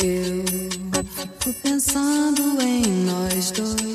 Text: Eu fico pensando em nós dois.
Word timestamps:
Eu 0.00 1.04
fico 1.04 1.52
pensando 1.62 2.60
em 2.60 2.82
nós 3.04 3.50
dois. 3.52 3.91